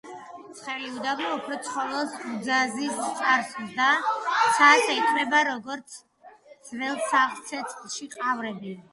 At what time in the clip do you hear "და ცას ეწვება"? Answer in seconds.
3.81-5.41